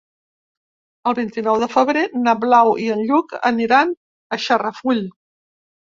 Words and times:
El 1.09 1.15
vint-i-nou 1.19 1.59
de 1.65 1.67
febrer 1.75 2.03
na 2.23 2.35
Blau 2.45 2.71
i 2.85 2.89
en 2.97 3.05
Lluc 3.11 3.35
aniran 3.53 3.93
a 3.95 4.41
Xarafull. 4.47 5.05